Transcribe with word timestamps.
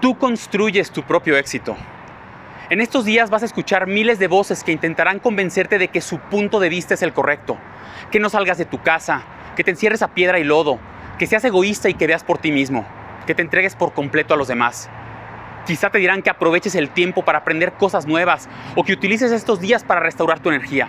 Tú 0.00 0.16
construyes 0.16 0.92
tu 0.92 1.02
propio 1.02 1.36
éxito. 1.36 1.76
En 2.70 2.80
estos 2.80 3.04
días 3.04 3.30
vas 3.30 3.42
a 3.42 3.46
escuchar 3.46 3.88
miles 3.88 4.20
de 4.20 4.28
voces 4.28 4.62
que 4.62 4.70
intentarán 4.70 5.18
convencerte 5.18 5.76
de 5.76 5.88
que 5.88 6.00
su 6.00 6.20
punto 6.20 6.60
de 6.60 6.68
vista 6.68 6.94
es 6.94 7.02
el 7.02 7.12
correcto, 7.12 7.58
que 8.12 8.20
no 8.20 8.30
salgas 8.30 8.58
de 8.58 8.64
tu 8.64 8.80
casa, 8.80 9.24
que 9.56 9.64
te 9.64 9.72
encierres 9.72 10.02
a 10.02 10.14
piedra 10.14 10.38
y 10.38 10.44
lodo, 10.44 10.78
que 11.18 11.26
seas 11.26 11.44
egoísta 11.44 11.88
y 11.88 11.94
que 11.94 12.06
veas 12.06 12.22
por 12.22 12.38
ti 12.38 12.52
mismo, 12.52 12.86
que 13.26 13.34
te 13.34 13.42
entregues 13.42 13.74
por 13.74 13.92
completo 13.92 14.34
a 14.34 14.36
los 14.36 14.46
demás. 14.46 14.88
Quizá 15.66 15.90
te 15.90 15.98
dirán 15.98 16.22
que 16.22 16.30
aproveches 16.30 16.76
el 16.76 16.90
tiempo 16.90 17.24
para 17.24 17.38
aprender 17.38 17.72
cosas 17.72 18.06
nuevas 18.06 18.48
o 18.76 18.84
que 18.84 18.92
utilices 18.92 19.32
estos 19.32 19.58
días 19.58 19.82
para 19.82 19.98
restaurar 19.98 20.38
tu 20.38 20.48
energía. 20.48 20.88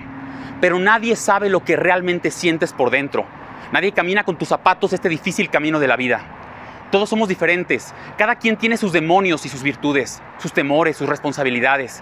Pero 0.62 0.78
nadie 0.78 1.16
sabe 1.16 1.50
lo 1.50 1.64
que 1.64 1.76
realmente 1.76 2.30
sientes 2.30 2.73
por 2.73 2.91
dentro. 2.91 3.26
Nadie 3.71 3.91
camina 3.91 4.23
con 4.23 4.38
tus 4.38 4.50
zapatos 4.50 4.94
este 4.94 5.10
difícil 5.10 5.50
camino 5.50 5.80
de 5.80 5.88
la 5.88 5.96
vida. 5.96 6.39
Todos 6.92 7.10
somos 7.10 7.30
diferentes. 7.30 7.94
Cada 8.18 8.36
quien 8.36 8.58
tiene 8.58 8.76
sus 8.76 8.92
demonios 8.92 9.46
y 9.46 9.50
sus 9.50 9.62
virtudes, 9.62 10.24
sus 10.39 10.54
temores, 10.54 10.97
sus 10.97 11.07
responsabilidades. 11.07 12.02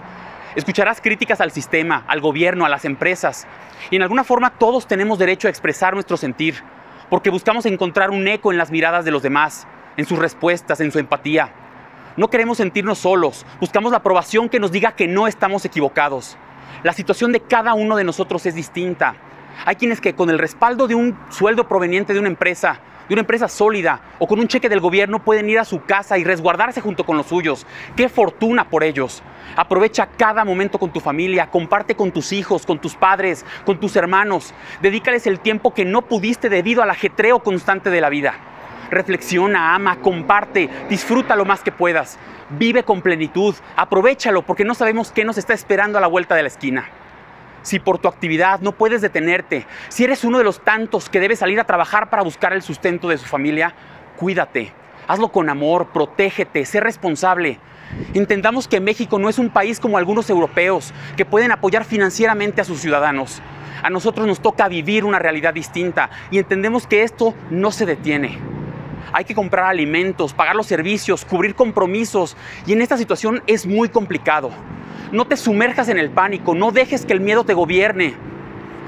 Escucharás 0.56 1.02
críticas 1.02 1.42
al 1.42 1.50
sistema, 1.50 2.04
al 2.08 2.22
gobierno, 2.22 2.64
a 2.64 2.70
las 2.70 2.86
empresas. 2.86 3.46
Y 3.90 3.96
en 3.96 4.02
alguna 4.02 4.24
forma 4.24 4.50
todos 4.50 4.86
tenemos 4.86 5.18
derecho 5.18 5.46
a 5.46 5.50
expresar 5.50 5.92
nuestro 5.92 6.16
sentir, 6.16 6.62
porque 7.10 7.28
buscamos 7.28 7.66
encontrar 7.66 8.10
un 8.10 8.26
eco 8.26 8.50
en 8.50 8.56
las 8.56 8.70
miradas 8.70 9.04
de 9.04 9.10
los 9.10 9.22
demás, 9.22 9.66
en 9.98 10.06
sus 10.06 10.18
respuestas, 10.18 10.80
en 10.80 10.90
su 10.90 10.98
empatía. 10.98 11.52
No 12.16 12.30
queremos 12.30 12.56
sentirnos 12.56 12.98
solos, 12.98 13.44
buscamos 13.60 13.92
la 13.92 13.98
aprobación 13.98 14.48
que 14.48 14.58
nos 14.58 14.72
diga 14.72 14.92
que 14.92 15.06
no 15.06 15.28
estamos 15.28 15.66
equivocados. 15.66 16.38
La 16.82 16.94
situación 16.94 17.30
de 17.30 17.40
cada 17.40 17.74
uno 17.74 17.94
de 17.94 18.04
nosotros 18.04 18.46
es 18.46 18.54
distinta. 18.54 19.16
Hay 19.64 19.76
quienes 19.76 20.00
que 20.00 20.14
con 20.14 20.30
el 20.30 20.38
respaldo 20.38 20.86
de 20.86 20.94
un 20.94 21.18
sueldo 21.30 21.68
proveniente 21.68 22.12
de 22.12 22.20
una 22.20 22.28
empresa, 22.28 22.80
de 23.08 23.14
una 23.14 23.22
empresa 23.22 23.48
sólida 23.48 24.00
o 24.18 24.26
con 24.26 24.38
un 24.38 24.48
cheque 24.48 24.68
del 24.68 24.80
gobierno 24.80 25.18
pueden 25.18 25.48
ir 25.48 25.58
a 25.58 25.64
su 25.64 25.82
casa 25.82 26.18
y 26.18 26.24
resguardarse 26.24 26.80
junto 26.80 27.04
con 27.04 27.16
los 27.16 27.26
suyos. 27.26 27.66
¡Qué 27.96 28.08
fortuna 28.08 28.68
por 28.68 28.84
ellos! 28.84 29.22
Aprovecha 29.56 30.08
cada 30.16 30.44
momento 30.44 30.78
con 30.78 30.92
tu 30.92 31.00
familia, 31.00 31.50
comparte 31.50 31.96
con 31.96 32.12
tus 32.12 32.32
hijos, 32.32 32.66
con 32.66 32.78
tus 32.78 32.94
padres, 32.94 33.44
con 33.64 33.80
tus 33.80 33.96
hermanos. 33.96 34.54
Dedícales 34.82 35.26
el 35.26 35.40
tiempo 35.40 35.74
que 35.74 35.84
no 35.84 36.02
pudiste 36.02 36.48
debido 36.48 36.82
al 36.82 36.90
ajetreo 36.90 37.40
constante 37.40 37.90
de 37.90 38.00
la 38.00 38.10
vida. 38.10 38.34
Reflexiona, 38.90 39.74
ama, 39.74 39.96
comparte, 39.96 40.68
disfruta 40.88 41.36
lo 41.36 41.44
más 41.44 41.62
que 41.62 41.72
puedas. 41.72 42.18
Vive 42.50 42.84
con 42.84 43.02
plenitud, 43.02 43.54
aprovechalo 43.76 44.42
porque 44.42 44.64
no 44.64 44.74
sabemos 44.74 45.12
qué 45.12 45.24
nos 45.24 45.38
está 45.38 45.54
esperando 45.54 45.98
a 45.98 46.00
la 46.00 46.06
vuelta 46.06 46.34
de 46.34 46.42
la 46.42 46.48
esquina 46.48 46.88
si 47.62 47.78
por 47.78 47.98
tu 47.98 48.08
actividad 48.08 48.60
no 48.60 48.72
puedes 48.72 49.00
detenerte, 49.00 49.66
si 49.88 50.04
eres 50.04 50.24
uno 50.24 50.38
de 50.38 50.44
los 50.44 50.60
tantos 50.60 51.08
que 51.08 51.20
debe 51.20 51.36
salir 51.36 51.60
a 51.60 51.64
trabajar 51.64 52.10
para 52.10 52.22
buscar 52.22 52.52
el 52.52 52.62
sustento 52.62 53.08
de 53.08 53.18
su 53.18 53.26
familia, 53.26 53.74
cuídate. 54.16 54.72
Hazlo 55.06 55.32
con 55.32 55.48
amor, 55.48 55.88
protégete, 55.92 56.64
sé 56.64 56.80
responsable. 56.80 57.58
Entendamos 58.12 58.68
que 58.68 58.80
México 58.80 59.18
no 59.18 59.28
es 59.28 59.38
un 59.38 59.50
país 59.50 59.80
como 59.80 59.96
algunos 59.96 60.28
europeos 60.28 60.92
que 61.16 61.24
pueden 61.24 61.52
apoyar 61.52 61.84
financieramente 61.84 62.60
a 62.60 62.64
sus 62.64 62.80
ciudadanos. 62.80 63.40
A 63.82 63.90
nosotros 63.90 64.26
nos 64.26 64.40
toca 64.40 64.68
vivir 64.68 65.04
una 65.04 65.18
realidad 65.18 65.54
distinta 65.54 66.10
y 66.30 66.38
entendemos 66.38 66.86
que 66.86 67.02
esto 67.02 67.34
no 67.50 67.70
se 67.70 67.86
detiene. 67.86 68.38
Hay 69.12 69.24
que 69.24 69.34
comprar 69.34 69.64
alimentos, 69.64 70.34
pagar 70.34 70.56
los 70.56 70.66
servicios, 70.66 71.24
cubrir 71.24 71.54
compromisos 71.54 72.36
y 72.66 72.72
en 72.72 72.82
esta 72.82 72.98
situación 72.98 73.42
es 73.46 73.66
muy 73.66 73.88
complicado. 73.88 74.50
No 75.10 75.26
te 75.26 75.38
sumerjas 75.38 75.88
en 75.88 75.98
el 75.98 76.10
pánico, 76.10 76.54
no 76.54 76.70
dejes 76.70 77.06
que 77.06 77.14
el 77.14 77.20
miedo 77.20 77.44
te 77.44 77.54
gobierne. 77.54 78.14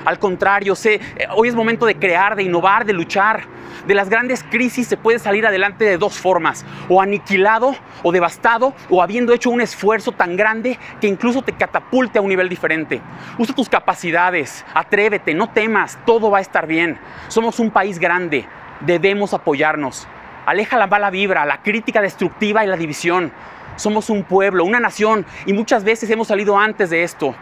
Al 0.05 0.19
contrario, 0.19 0.75
sé, 0.75 0.95
eh, 0.95 1.27
hoy 1.35 1.49
es 1.49 1.55
momento 1.55 1.87
de 1.87 1.95
crear, 1.95 2.37
de 2.37 2.43
innovar, 2.43 2.85
de 2.85 2.93
luchar. 2.93 3.45
De 3.87 3.95
las 3.95 4.11
grandes 4.11 4.43
crisis 4.43 4.87
se 4.87 4.99
puede 4.99 5.19
salir 5.19 5.47
adelante 5.47 5.85
de 5.85 5.97
dos 5.97 6.19
formas, 6.19 6.67
o 6.91 7.01
aniquilado 7.01 7.75
o 8.03 8.13
devastado, 8.13 8.75
o 8.91 9.03
habiendo 9.03 9.33
hecho 9.33 9.49
un 9.49 9.63
esfuerzo 9.63 10.13
tan 10.13 10.37
grande 10.37 10.79
que 11.01 11.07
incluso 11.07 11.41
te 11.41 11.53
catapulte 11.53 12.19
a 12.19 12.23
un 12.23 12.29
nivel 12.29 12.51
diferente. 12.51 13.01
Usa 13.39 13.55
tus 13.55 13.71
capacidades, 13.71 14.65
atrévete, 14.75 15.33
no 15.33 15.49
temas, 15.51 15.99
todo 16.05 16.31
va 16.31 16.39
a 16.39 16.43
estar 16.43 16.67
bien. 16.67 16.99
Somos 17.29 17.59
un 17.59 17.71
país 17.71 17.99
grande, 17.99 18.45
debemos 18.81 19.33
apoyarnos. 19.33 20.07
Aleja 20.45 20.77
la 20.77 20.87
mala 20.87 21.11
vibra, 21.11 21.47
la 21.47 21.63
crítica 21.63 22.03
destructiva 22.03 22.65
y 22.65 22.67
la 22.67 22.77
división. 22.77 23.33
Somos 23.77 24.11
un 24.11 24.25
pueblo, 24.25 24.65
una 24.65 24.81
nación 24.81 25.25
y 25.47 25.53
muchas 25.53 25.85
veces 25.85 26.11
hemos 26.11 26.29
salido 26.29 26.59
antes 26.59 26.91
de 26.91 27.03
esto. 27.03 27.35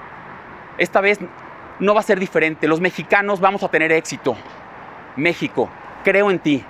Esta 0.78 1.00
vez 1.00 1.18
no 1.80 1.94
va 1.94 2.00
a 2.00 2.04
ser 2.04 2.20
diferente. 2.20 2.68
Los 2.68 2.80
mexicanos 2.80 3.40
vamos 3.40 3.62
a 3.62 3.68
tener 3.68 3.92
éxito. 3.92 4.36
México, 5.16 5.68
creo 6.04 6.30
en 6.30 6.38
ti. 6.38 6.64